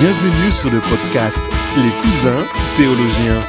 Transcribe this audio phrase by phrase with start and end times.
[0.00, 1.40] Bienvenue sur le podcast
[1.76, 2.44] Les cousins
[2.76, 3.44] théologiens.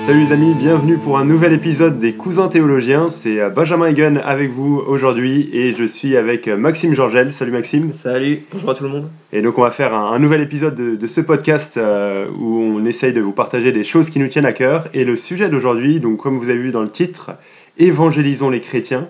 [0.00, 3.10] Salut les amis, bienvenue pour un nouvel épisode des Cousins théologiens.
[3.10, 7.32] C'est euh, Benjamin Egan avec vous aujourd'hui et je suis avec euh, Maxime Georgel.
[7.32, 7.92] Salut Maxime.
[7.92, 9.10] Salut, bonjour à tout le monde.
[9.32, 12.60] Et donc on va faire un, un nouvel épisode de, de ce podcast euh, où
[12.60, 14.86] on essaye de vous partager des choses qui nous tiennent à cœur.
[14.94, 17.32] Et le sujet d'aujourd'hui, donc comme vous avez vu dans le titre,
[17.78, 19.06] Évangélisons les chrétiens.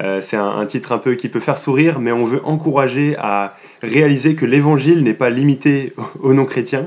[0.00, 3.56] Euh, c'est un, titre un peu qui peut faire sourire, mais on veut encourager à
[3.82, 6.86] réaliser que l'évangile n'est pas limité aux non-chrétiens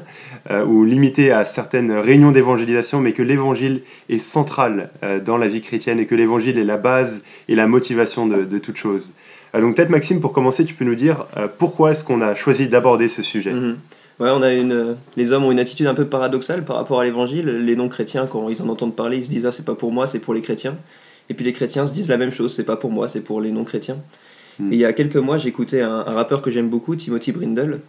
[0.49, 5.47] euh, ou limité à certaines réunions d'évangélisation, mais que l'évangile est central euh, dans la
[5.47, 9.13] vie chrétienne et que l'évangile est la base et la motivation de, toute chose.
[9.53, 11.25] Donc peut-être Maxime, pour commencer, tu peux nous dire
[11.57, 13.52] pourquoi est-ce qu'on a choisi d'aborder ce sujet?
[13.52, 13.77] Mhm.
[14.21, 17.03] Ouais, on a une, les hommes ont une attitude un peu paradoxale par rapport à
[17.03, 17.66] l'évangile.
[17.66, 20.07] Les non-chrétiens, quand ils en entendent parler, ils se disent ah c'est pas pour moi,
[20.07, 20.75] c'est pour les chrétiens.
[21.30, 23.41] Et puis les chrétiens se disent la même chose, c'est pas pour moi, c'est pour
[23.41, 23.98] les non-chrétiens.
[24.59, 24.71] Mhm.
[24.73, 27.80] Et il y a quelques mois, j'écoutais un, un rappeur que j'aime beaucoup, Timothy Brindle.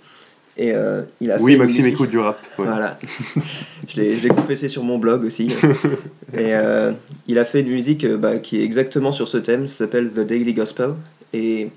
[0.59, 2.39] Et euh, il a Oui, fait Maxime écoute du rap.
[2.59, 2.67] ouais.
[2.67, 2.99] Voilà.
[3.89, 5.49] je l'ai confessé sur mon blog aussi.
[6.35, 6.93] Et euh,
[7.27, 10.11] il a fait une musique euh, bah, qui est exactement sur ce thème, ça s'appelle
[10.11, 10.91] The Daily Gospel.
[11.33, 11.71] Et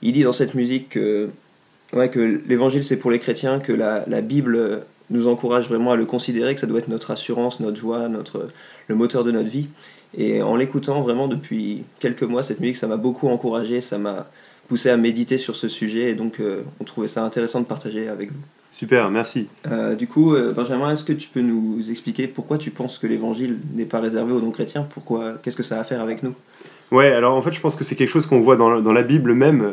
[0.00, 1.28] il dit dans cette musique que,
[1.92, 5.96] ouais, que l'évangile c'est pour les chrétiens, que la, la Bible nous encourage vraiment à
[5.96, 8.48] le considérer, que ça doit être notre assurance, notre joie, notre,
[8.88, 9.66] le moteur de notre vie.
[10.16, 14.26] Et en l'écoutant vraiment depuis quelques mois, cette musique, ça m'a beaucoup encouragé, ça m'a
[14.68, 16.10] poussé à méditer sur ce sujet.
[16.10, 18.38] Et donc, euh, on trouvait ça intéressant de partager avec vous.
[18.70, 19.48] Super, merci.
[19.70, 23.06] Euh, du coup, euh, Benjamin, est-ce que tu peux nous expliquer pourquoi tu penses que
[23.06, 24.86] l'évangile n'est pas réservé aux non-chrétiens?
[24.92, 26.34] Pourquoi Qu'est-ce que ça a à faire avec nous?
[26.90, 29.02] Ouais, alors en fait, je pense que c'est quelque chose qu'on voit dans, dans la
[29.02, 29.72] Bible même,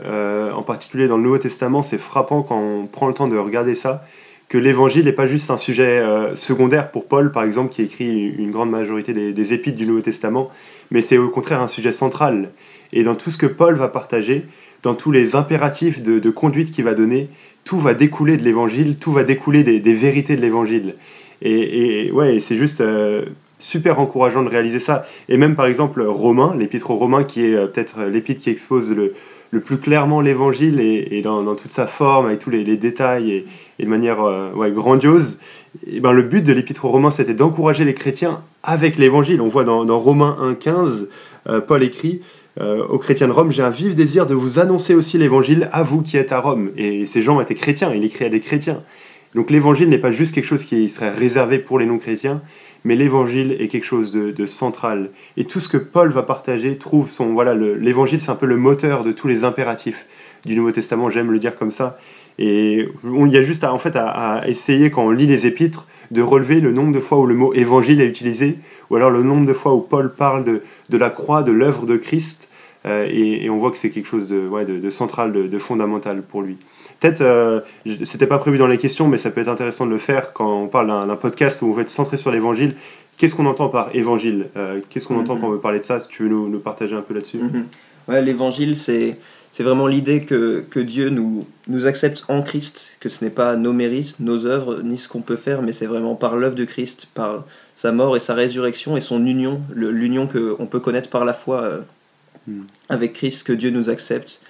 [0.56, 1.84] en particulier dans le Nouveau Testament.
[1.84, 4.06] C'est frappant quand on prend le temps de regarder ça,
[4.52, 8.28] que l'évangile n'est pas juste un sujet euh, secondaire pour Paul, par exemple, qui écrit
[8.38, 10.50] une grande majorité des, des du Nouveau Testament,
[10.92, 12.50] mais c'est au contraire un sujet central.
[12.92, 14.44] Et dans tout ce que Paul va partager,
[14.84, 17.30] dans tous les impératifs de, conduite qu'il va donner,
[17.64, 20.96] tout va découler de l'évangile, tout va découler des, vérités de l'évangile.
[21.42, 23.24] Et, et ouais, c'est juste euh,
[23.58, 25.06] super encourageant de réaliser ça.
[25.30, 28.94] Et même par exemple Romains, l'épître aux Romains qui est euh, peut-être l'épître qui expose
[28.94, 29.14] le,
[29.51, 33.45] le plus clairement l'évangile et, et dans, toute sa forme, avec tous les, détails et,
[33.79, 35.39] et de manière euh, grandiose.
[35.88, 39.41] Et ben, le but de l'épître aux Romains, c'était d'encourager les chrétiens avec l'évangile.
[39.41, 41.07] On voit dans, Romains 1,15,
[41.50, 42.22] euh, Paul écrit
[42.59, 45.83] euh, aux chrétiens de Rome J'ai un vif désir de vous annoncer aussi l'évangile à
[45.83, 46.72] vous qui êtes à Rome.
[46.78, 48.81] Et ces gens étaient chrétiens, il écrit à des chrétiens.
[49.35, 52.41] Donc l'évangile n'est pas juste quelque chose qui serait réservé pour les non-chrétiens,
[52.84, 55.09] mais l'évangile est quelque chose de, central.
[55.38, 57.34] Et tout ce que Paul va partager trouve son.
[57.34, 60.06] Voilà, le- l'évangile, c'est un peu le moteur de tous les impératifs
[60.46, 62.00] du Nouveau Testament, j'aime le dire comme ça.
[62.40, 65.86] Et il y a juste à, en fait, à, essayer, quand on lit les épîtres,
[66.09, 68.58] de relever le nombre de fois où le mot évangile est utilisé,
[68.90, 71.86] ou alors le nombre de fois où Paul parle de, de la croix, de l'œuvre
[71.86, 72.48] de Christ.
[72.88, 76.58] Euh, et, on voit que c'est quelque chose de, de, central, de fondamental pour lui.
[77.01, 77.59] Peut-être, euh,
[78.03, 80.62] c'était pas prévu dans les questions, mais ça peut être intéressant de le faire quand
[80.63, 82.75] on parle d'un podcast où on veut être centré sur l'évangile.
[83.17, 85.41] Qu'est-ce qu'on entend par évangile Euh, Qu'est-ce qu'on entend Mhm.
[85.41, 87.38] quand on veut parler de ça Si tu veux nous, nous partager un peu là-dessus?
[87.39, 87.66] Mhm.
[88.07, 89.17] Ouais, l'évangile, c'est
[89.53, 93.57] c'est vraiment l'idée que, que Dieu nous, nous accepte en Christ, que ce n'est pas
[93.57, 96.63] nos mérites, nos œuvres, ni ce qu'on peut faire, mais c'est vraiment par l'œuvre de
[96.63, 97.44] Christ, par
[97.75, 101.63] sa mort et sa résurrection et son union, l'union qu'on peut connaître par la foi
[101.63, 101.79] euh,
[102.47, 102.63] Mhm.
[102.89, 104.41] avec Christ, que Dieu nous accepte,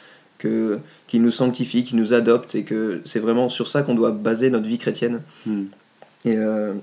[0.41, 4.11] que qu'il nous sanctifie, qu'il nous adopte, et que c'est vraiment sur ça qu'on doit
[4.11, 5.21] baser notre vie chrétienne.
[5.45, 5.67] Mhm.
[6.25, 6.73] Et euh,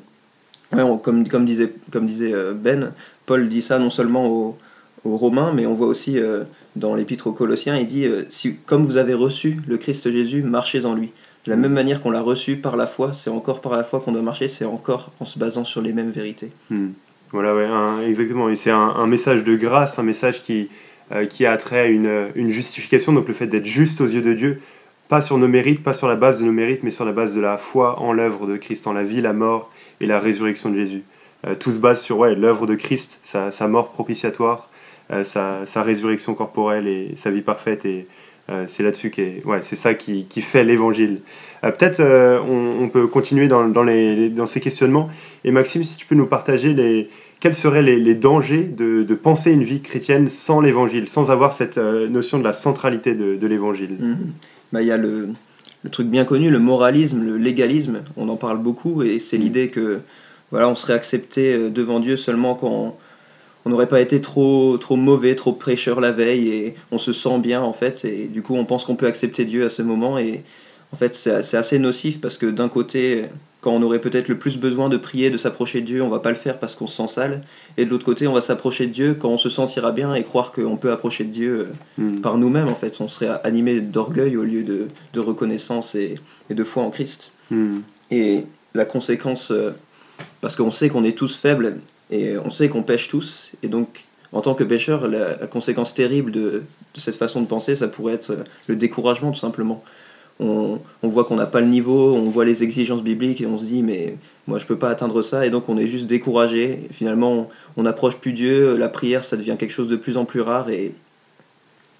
[0.72, 2.92] ouais, on- comme, comme disait, comme disait euh, Ben,
[3.26, 4.58] Paul dit ça non seulement aux,
[5.04, 6.44] aux Romains, mais on voit aussi euh,
[6.76, 10.42] dans l'épître aux Colossiens, il dit euh, si, Comme vous avez reçu le Christ Jésus,
[10.42, 11.10] marchez en lui.
[11.46, 14.00] De la même manière qu'on l'a reçu par la foi, c'est encore par la foi
[14.00, 16.50] qu'on doit marcher, c'est encore en se basant sur les mêmes vérités.
[16.70, 16.88] Hmm.
[17.32, 18.48] Voilà, ouais, un- exactement.
[18.50, 20.68] Et c'est un, un message de grâce, un message qui,
[21.12, 24.20] euh, qui a trait à une, une justification, donc le fait d'être juste aux yeux
[24.20, 24.60] de Dieu,
[25.08, 27.34] pas sur nos mérites, pas sur la base de nos mérites, mais sur la base
[27.34, 29.70] de la foi en l'œuvre de Christ, en la vie, la mort
[30.00, 31.02] et la résurrection de Jésus.
[31.46, 34.68] Euh, tout se base sur ouais, l'œuvre de Christ, sa, mort propitiatoire,
[35.10, 37.86] euh, sa, résurrection corporelle et sa vie parfaite.
[37.86, 38.06] Et
[38.66, 41.20] c'est là-dessus qu'est, ouais, c'est ça qui, qui fait l'évangile.
[41.60, 45.10] Peut-être on, on peut continuer dans, dans, les- dans ces questionnements.
[45.44, 49.14] Et Maxime, si tu peux nous partager les, quels seraient les, les dangers de, de
[49.14, 53.36] penser une vie chrétienne sans l'évangile, sans avoir cette euh, notion de la centralité de,
[53.36, 53.96] de l'évangile?
[53.98, 54.32] Mhm.
[54.72, 55.28] Bah, Il y a le,
[55.84, 59.42] le truc bien connu, le moralisme, le légalisme, on en parle beaucoup, et c'est Mm.
[59.42, 60.00] l'idée que
[60.50, 62.96] voilà, on serait accepté euh, devant Dieu seulement quand
[63.64, 67.38] on n'aurait pas été trop, trop mauvais, trop prêcheur la veille, et on se sent
[67.38, 70.18] bien en fait, et du coup on pense qu'on peut accepter Dieu à ce moment,
[70.18, 70.42] et
[70.92, 73.24] en fait c'est assez nocif parce que d'un côté
[73.60, 76.20] quand on aurait peut-être le plus besoin de prier, de s'approcher de Dieu, on va
[76.20, 77.42] pas le faire parce qu'on se sent sale.
[77.76, 80.22] Et de l'autre côté, on va s'approcher de Dieu quand on se sentira bien et
[80.22, 81.66] croire qu'on peut approcher de Dieu euh,
[82.02, 82.20] Mm.
[82.20, 82.68] par nous-mêmes.
[82.68, 86.14] En fait, on serait animé d'orgueil au lieu de, de reconnaissance et,
[86.50, 87.32] et de foi en Christ.
[87.50, 87.78] Mm.
[88.12, 88.44] Et
[88.74, 89.70] la conséquence, euh,
[90.40, 91.78] parce qu'on sait qu'on est tous faibles
[92.10, 95.94] et on sait qu'on pêche tous, et donc en tant que pêcheur, la, la conséquence
[95.94, 96.62] terrible de,
[96.94, 99.82] de cette façon de penser, ça pourrait être euh, le découragement tout simplement.
[100.40, 103.58] On, on voit qu'on n'a pas le niveau, on voit les exigences bibliques et on
[103.58, 104.14] se dit mais
[104.46, 106.80] moi je peux pas atteindre ça et donc on est juste découragé.
[106.92, 110.40] Finalement on n'approche plus Dieu, la prière ça devient quelque chose de plus en plus
[110.40, 110.92] rare et,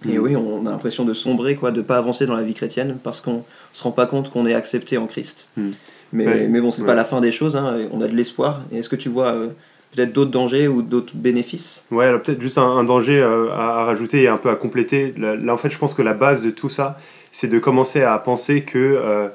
[0.09, 0.23] et Mm.
[0.23, 3.21] oui on a l'impression de sombrer, quoi, de pas avancer dans la vie chrétienne parce
[3.21, 3.43] qu'on
[3.73, 5.49] se rend pas compte qu'on est accepté en Christ.
[5.57, 5.71] Mm.
[6.13, 6.87] Mais, Ouais, mais bon, c'est ouais.
[6.87, 8.61] pas la fin des choses, hein, on a de l'espoir.
[8.73, 9.49] Et est-ce que tu vois euh,
[9.95, 11.83] peut-être d'autres dangers ou d'autres bénéfices?
[11.91, 14.55] Ouais, alors peut-être juste un, un danger euh, à, à rajouter et un peu à
[14.57, 15.13] compléter.
[15.19, 16.97] Là, là, en fait, je pense que la base de tout ça,
[17.41, 19.29] c'est de commencer à penser que euh,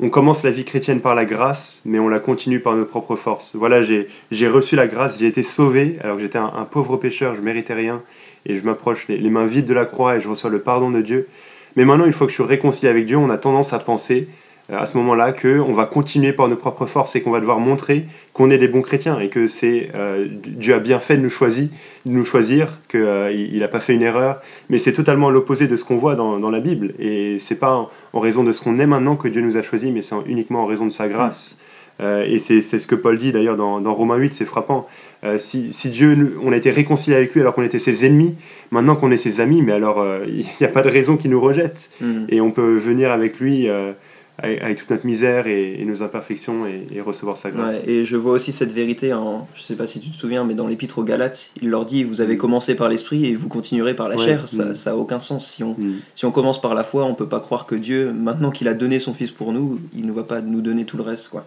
[0.00, 3.14] on commence la vie chrétienne par la grâce, mais on la continue par nos propres
[3.14, 3.54] forces.
[3.54, 7.42] Voilà, j'ai reçu la grâce, j'ai été sauvé, alors que j'étais un, pauvre pécheur, je
[7.42, 8.02] méritais rien,
[8.46, 10.90] et je m'approche les, les mains vides de la croix et je reçois le pardon
[10.90, 11.28] de Dieu.
[11.76, 14.28] Mais maintenant, une fois que je suis réconcilié avec Dieu, on a tendance à penser
[14.72, 17.58] à ce moment-là que on va continuer par nos propres forces et qu'on va devoir
[17.58, 21.22] montrer qu'on est des bons chrétiens et que c'est euh, Dieu a bien fait de
[21.22, 21.68] nous choisir,
[22.06, 25.84] de nous choisir, qu'il n'a pas fait une erreur, mais c'est totalement l'opposé de ce
[25.84, 26.94] qu'on voit dans, dans la Bible.
[26.98, 29.62] Et c'est pas en, en raison de ce qu'on est maintenant que Dieu nous a
[29.62, 31.56] choisis, mais c'est en- uniquement en raison de sa grâce.
[32.00, 34.86] Euh, et c'est ce que Paul dit d'ailleurs dans, dans Romains 8, c'est frappant.
[35.24, 38.06] Euh, si, si Dieu, nous- on a été réconcilié avec lui alors qu'on était ses
[38.06, 38.34] ennemis,
[38.70, 41.30] maintenant qu'on est ses amis, mais alors euh, il n'y a pas de raison qu'il
[41.30, 41.90] nous rejette.
[42.00, 42.24] Hmm.
[42.30, 43.92] Et on peut venir avec lui euh,
[44.38, 47.76] avec, toute notre misère et, et nos imperfections et, et recevoir sa grâce.
[47.84, 50.42] Ouais, et je vois aussi cette vérité, en, je sais pas si tu te souviens,
[50.44, 52.38] mais dans l'épître aux Galates, il leur dit Vous avez Mm.
[52.38, 54.48] commencé par l'esprit et vous continuerez par la Ouais, chair.
[54.48, 54.74] Ça mm.
[54.86, 55.48] n'a aucun sens.
[55.48, 55.96] Si on, Mm.
[56.16, 58.74] si on commence par la foi, on peut pas croire que Dieu, maintenant qu'il a
[58.74, 61.28] donné son Fils pour nous, il ne va pas nous donner tout le reste.
[61.28, 61.44] Quoi.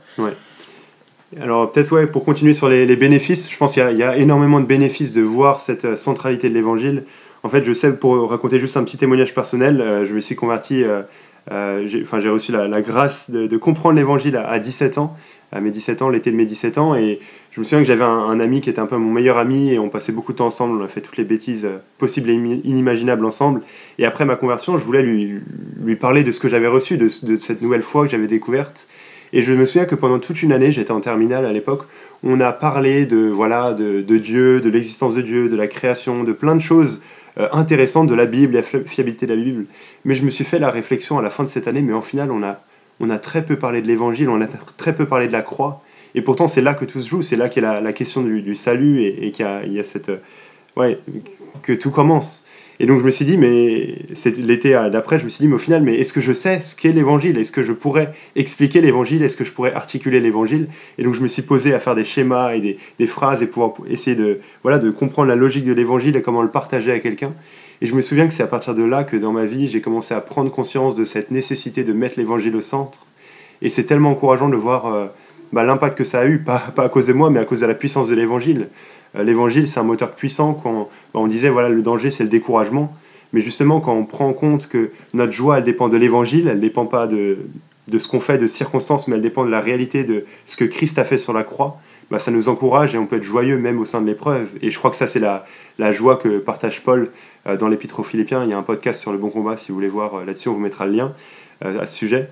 [1.42, 3.98] Alors peut-être ouais, pour continuer sur les, les bénéfices, je pense qu'il y, a- il
[3.98, 7.04] y a énormément de bénéfices de voir cette euh, centralité de l'évangile.
[7.44, 10.36] En fait, je sais, pour raconter juste un petit témoignage personnel, euh, je me suis
[10.36, 11.02] converti, euh,
[11.50, 15.16] enfin, j'ai reçu la, la grâce de, comprendre l'évangile à, à 17 ans,
[15.52, 17.20] à mes 17 ans, l'été de mes 17 ans, et
[17.52, 19.80] je me souviens que j'avais un, ami qui était un peu mon meilleur ami, et
[19.80, 22.34] on passait beaucoup de temps ensemble, on a fait toutes les bêtises euh, possibles et
[22.34, 23.62] inimaginables ensemble.
[23.98, 25.42] Et après ma conversion, je voulais lui,
[25.96, 28.88] parler de ce que j'avais reçu, de, de cette nouvelle foi que j'avais découverte.
[29.34, 31.84] Et je me souviens que pendant toute une année, j'étais en terminale à l'époque,
[32.24, 36.24] on a parlé de, voilà, de, de Dieu, de l'existence de Dieu, de la création,
[36.24, 37.02] de plein de choses
[37.38, 39.66] euh, intéressantes de la Bible, la fi- fiabilité de la Bible.
[40.06, 42.02] Mais je me suis fait la réflexion à la fin de cette année, mais en
[42.02, 42.60] final, on a,
[43.00, 45.42] on a très peu parlé de l'évangile, on a tr- très peu parlé de la
[45.42, 45.82] croix.
[46.16, 48.56] Et pourtant, c'est là que tout se joue, c'est là qu'est la, la question du,
[48.56, 50.10] salut et, qu'il y a cette.
[50.10, 50.18] euh,
[50.78, 50.98] ouais,
[51.62, 52.45] que tout commence.
[52.80, 55.56] Et donc je me suis dit, mais c'est l'été d'après, je me suis dit, mais
[55.56, 57.38] au final, mais est-ce que je sais ce qu'est l'évangile?
[57.38, 59.24] Est-ce que je pourrais expliquer l'évangile?
[59.24, 60.68] Est-ce que je pourrais articuler l'évangile?
[60.98, 63.48] Et donc je me suis posé à faire des schémas et des, des phrases et
[63.48, 67.00] pouvoir essayer de, voilà, de comprendre la logique de l'évangile et comment le partager à
[67.00, 67.32] quelqu'un.
[67.82, 69.82] Et je me souviens que c'est à partir de là que dans ma vie, j'ai
[69.82, 73.00] commencé à prendre conscience de cette nécessité de mettre l'évangile au centre.
[73.62, 75.08] Et c'est tellement encourageant de voir euh,
[75.52, 77.62] bah, l'impact que ça a eu, pas, pas à cause de moi, mais à cause
[77.62, 78.68] de la puissance de l'évangile.
[79.16, 80.54] Euh, l'évangile, c'est un moteur puissant.
[80.54, 82.94] Quand bah, on disait, voilà, le danger, c'est le découragement.
[83.34, 86.58] Mais justement, quand on prend en compte que notre joie, elle dépend de l'évangile, elle
[86.58, 87.38] ne dépend pas de,
[87.92, 91.00] ce qu'on fait, de circonstances, mais elle dépend de la réalité de ce que Christ
[91.00, 91.78] a fait sur la croix,
[92.12, 94.48] bah, ça nous encourage et on peut être joyeux même au sein de l'épreuve.
[94.62, 95.46] Et je crois que ça, c'est la,
[95.80, 97.12] la joie que partage Paul
[97.48, 98.44] euh, dans l'Épître aux Philippiens.
[98.44, 100.50] Il y a un podcast sur le bon combat, si vous voulez voir euh, là-dessus,
[100.50, 101.14] on vous mettra le lien
[101.62, 102.30] à ce sujet.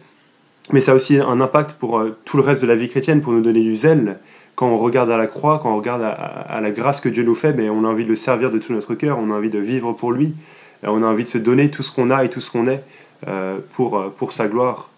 [0.72, 3.32] Mais ça a aussi un impact pour tout le reste de la vie chrétienne, pour
[3.32, 4.20] nous donner du zèle.
[4.56, 7.36] Quand on regarde à la croix, quand on regarde à, la grâce que Dieu nous
[7.36, 9.50] fait, mais on a envie de le servir de tout notre cœur, on a envie
[9.50, 10.36] de vivre pour lui,
[10.84, 12.68] Euh, on a envie de se donner tout ce qu'on a et tout ce qu'on
[12.68, 12.84] est
[13.28, 14.90] euh, pour, euh, pour sa gloire.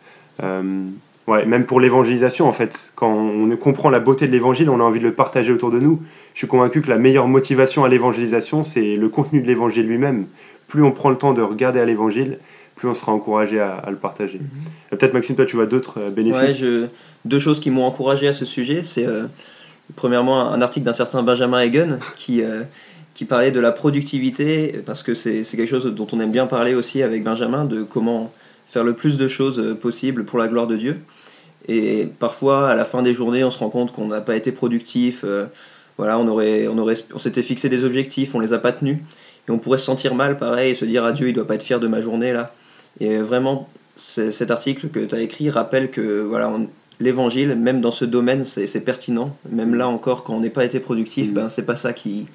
[1.27, 2.91] Ouais, même pour l'évangélisation, en fait.
[2.93, 5.79] Quand on comprend la beauté de l'évangile, on a envie de le partager autour de
[5.79, 5.99] nous.
[6.35, 10.27] Je suis convaincu que la meilleure motivation à l'évangélisation, c'est le contenu de l'évangile lui-même.
[10.67, 12.37] Plus on prend le temps de regarder à l'évangile,
[12.75, 14.39] plus on sera encouragé à, à le partager.
[14.93, 16.87] Euh, Peut-être Maxime, toi tu vois d'autres euh, bénéfices Ouais, je...
[17.25, 19.23] Deux choses qui m'ont encouragé à ce sujet, c'est euh,
[19.95, 22.61] premièrement un article d'un certain Benjamin Hagen qui, euh,
[23.15, 26.45] qui parlait de la productivité, parce que c'est c'est quelque chose dont on aime bien
[26.45, 28.31] parler aussi avec Benjamin, de comment
[28.69, 30.99] faire le plus de choses possible pour la gloire de Dieu.
[31.67, 34.51] Et parfois, à la fin des journées, on se rend compte qu'on n'a pas été
[34.51, 35.21] productif.
[35.23, 35.45] euh,
[35.97, 38.97] voilà, on aurait, on aurait, on s'était fixé des objectifs, on les a pas tenus,
[39.47, 41.55] et on pourrait se sentir mal, pareil, et se dire à Dieu, il doit pas
[41.55, 42.53] être fier de ma journée là.
[42.99, 46.51] Et vraiment, cet article que tu as écrit rappelle que voilà,
[46.99, 49.35] l'évangile, même dans ce domaine, c'est pertinent.
[49.49, 51.33] Même là encore, quand on n'est pas été productif, Mhm.
[51.33, 52.27] ben, c'est pas ça qui,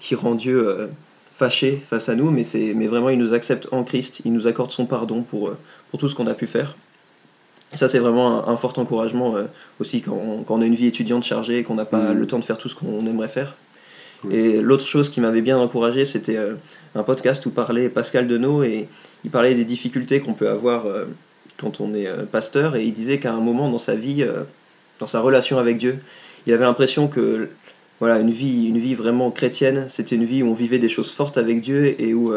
[0.00, 0.86] qui rend Dieu euh,
[1.34, 4.46] fâché face à nous, mais, c'est- mais vraiment, il nous accepte en Christ, il nous
[4.46, 5.56] accorde son pardon pour, euh,
[5.90, 6.74] pour tout ce qu'on a pu faire.
[7.74, 9.44] ça, c'est vraiment un, fort encouragement euh,
[9.78, 12.18] aussi quand on, a une vie étudiante chargée et qu'on n'a pas Mhm.
[12.18, 13.54] le temps de faire tout ce qu'on aimerait faire.
[14.30, 16.54] Et l'autre chose qui m'avait bien encouragé, c'était euh,
[16.94, 18.88] un podcast où parlait Pascal Denot et
[19.24, 21.04] il parlait des difficultés qu'on peut avoir euh,
[21.56, 22.76] quand on est euh, pasteur.
[22.76, 24.26] Et il disait qu'à un moment dans sa vie,
[24.98, 25.98] dans sa relation avec Dieu,
[26.46, 27.48] il avait l'impression que
[28.00, 31.10] voilà, une vie, une vie vraiment chrétienne, c'était une vie où on vivait des choses
[31.10, 32.32] fortes avec Dieu et où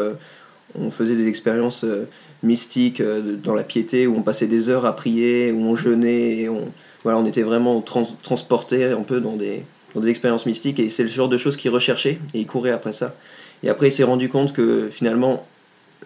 [0.76, 1.84] on faisait des expériences
[2.42, 6.48] mystiques dans la piété, où on passait des heures à prier, où on jeûnait, et
[6.48, 6.66] on,
[7.04, 9.62] voilà, on était vraiment trans transporté un peu dans des,
[9.94, 12.70] dans des expériences mystiques, et c'est le genre de choses qu'il recherchait, et il courait
[12.70, 13.14] après ça.
[13.62, 15.46] Et après, il s'est rendu compte que finalement,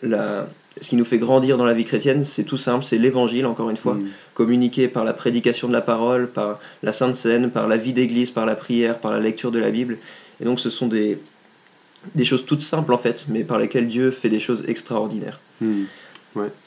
[0.02, 0.48] la,
[0.80, 3.70] ce qui nous fait grandir dans la vie chrétienne, c'est tout simple, c'est l'évangile, encore
[3.70, 4.08] une fois, Mm.
[4.34, 8.30] communiqué par la prédication de la parole, par la Sainte Seine, par la vie d'église,
[8.30, 9.96] par la prière, par la lecture de la Bible.
[10.40, 11.18] Et donc, ce sont des,
[12.14, 15.40] des choses toutes simples, en fait, mais par lesquelles Dieu fait des choses extraordinaires.
[15.60, 15.84] Mm.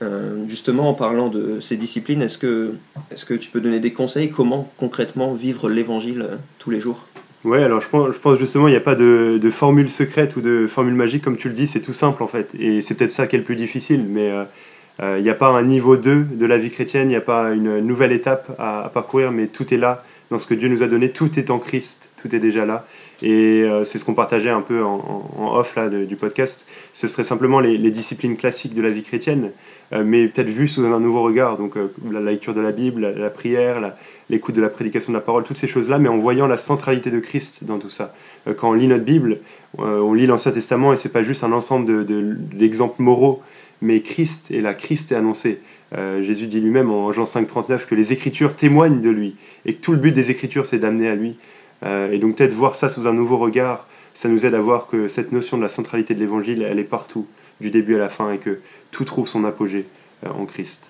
[0.01, 2.73] Euh, justement, en parlant de ces disciplines, est-ce que,
[3.11, 7.05] est que tu peux donner des conseils Comment concrètement vivre l'évangile euh, tous les jours?
[7.45, 10.93] Ouais, alors je pense, justement, il n'y a pas de, formule secrète ou de formule
[10.93, 12.53] magique, comme tu le dis, c'est tout simple en fait.
[12.59, 14.43] Et c'est peut-être ça qui est le plus difficile, mais euh,
[15.01, 17.21] euh, il n'y a pas un niveau 2 de la vie chrétienne, il n'y a
[17.21, 20.83] pas une nouvelle étape à parcourir, mais tout est là dans ce que Dieu nous
[20.83, 22.85] a donné, tout est en Christ, tout est déjà là.
[23.21, 26.65] Et euh, c'est ce qu'on partageait un peu en, off là, du podcast.
[26.93, 29.51] Ce serait simplement les, disciplines classiques de la vie chrétienne,
[29.93, 31.57] euh, mais peut-être vues sous un nouveau regard.
[31.57, 33.93] Donc euh, la lecture de la Bible, la, prière,
[34.29, 37.11] l'écoute de la prédication de la parole, toutes ces choses-là, mais en voyant la centralité
[37.11, 38.13] de Christ dans tout ça.
[38.57, 39.39] Quand on lit notre Bible,
[39.77, 43.41] on lit l'Ancien Testament et c'est pas juste un ensemble de- de- d'exemples moraux,
[43.81, 45.59] mais Christ est là, Christ est annoncé.
[46.21, 49.35] Jésus dit lui-même en Jean 5,39 que les Écritures témoignent de lui
[49.65, 51.35] et que tout le but des Écritures c'est d'amener à lui.
[51.83, 54.87] Euh, et donc peut-être voir ça sous un nouveau regard, ça nous aide à voir
[54.87, 57.25] que cette notion de la centralité de l'Évangile, elle est partout,
[57.61, 58.59] du début à la fin, et que
[58.91, 59.85] tout trouve son apogée
[60.25, 60.89] euh, en Christ.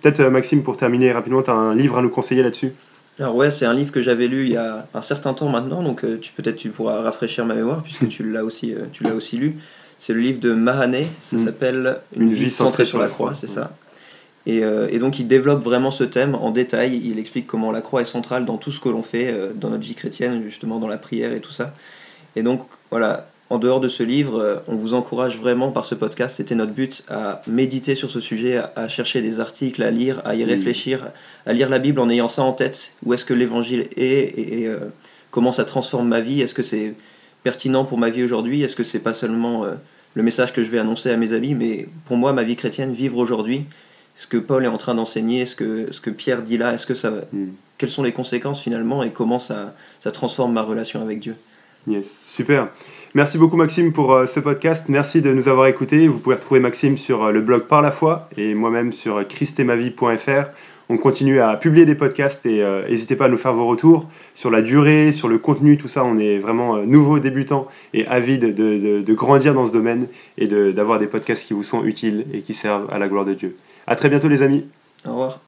[0.00, 2.72] Peut-être euh, Maxime, pour terminer rapidement, tu as un livre à nous conseiller là-dessus?
[3.18, 5.82] Alors ouais, c'est un livre que j'avais lu il y a un certain temps maintenant,
[5.82, 9.36] donc tu peut-être tu pourras rafraîchir ma mémoire puisque tu l'as aussi, tu l'as aussi
[9.36, 9.56] lu.
[9.98, 11.44] C'est le livre de Mahané, ça Mm.
[11.44, 13.72] s'appelle Une, vie centrée sur la croix, c'est ça.
[14.50, 17.00] Et, euh, et donc il développe vraiment ce thème en détail.
[17.04, 19.70] Il explique comment la croix est centrale dans tout ce que l'on fait, euh, dans
[19.70, 21.72] notre vie chrétienne, justement dans la prière et tout ça.
[22.34, 25.94] Et donc voilà, en dehors de ce livre, euh, on vous encourage vraiment par ce
[25.94, 26.38] podcast.
[26.38, 30.20] C'était notre but à méditer sur ce sujet, à, à chercher des articles, à lire,
[30.24, 31.12] à y réfléchir,
[31.46, 32.90] à lire la Bible en ayant ça en tête.
[33.04, 34.70] Où est-ce que l'évangile est et, et,
[35.30, 36.40] comment ça transforme ma vie?
[36.40, 36.94] Est-ce que c'est
[37.44, 38.62] pertinent pour ma vie aujourd'hui?
[38.62, 39.64] Est-ce que c'est pas seulement
[40.14, 42.94] le message que je vais annoncer à mes amis, mais pour moi, ma vie chrétienne,
[42.94, 43.66] vivre aujourd'hui,
[44.20, 46.86] ce que Paul est en train d'enseigner, ce que, ce que Pierre dit là, est-ce
[46.86, 47.46] que ça, Mm.
[47.78, 51.34] quelles sont les conséquences finalement et comment ça, ça transforme ma relation avec Dieu
[51.86, 52.68] Yes, super.
[53.14, 54.90] Merci beaucoup Maxime pour euh, ce podcast.
[54.90, 56.06] Merci de nous avoir écoutés.
[56.06, 59.24] Vous pouvez retrouver Maxime sur euh, le blog Par la foi et moi-même sur euh,
[59.24, 60.50] christemavie.fr.
[60.90, 64.08] On continue à publier des podcasts et euh, n'hésitez pas à nous faire vos retours
[64.34, 66.04] sur la durée, sur le contenu, tout ça.
[66.04, 70.48] On est vraiment nouveaux débutants et avides de, de- de grandir dans ce domaine et
[70.48, 73.34] de- d'avoir des podcasts qui vous sont utiles et qui servent à la gloire de
[73.34, 73.56] Dieu.
[73.90, 74.64] À très bientôt les amis.
[75.04, 75.38] Au revoir.